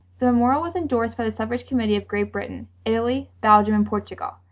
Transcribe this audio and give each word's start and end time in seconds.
The 0.17 0.25
memorial 0.25 0.61
was 0.63 0.75
endorsed 0.75 1.15
by 1.15 1.29
the 1.29 1.35
suffrage 1.35 1.67
committee 1.67 1.95
of 1.95 2.07
Great 2.07 2.31
Britain, 2.31 2.69
Italy, 2.87 3.29
Belgium, 3.43 3.75
and 3.75 3.85
Portugal. 3.85 4.31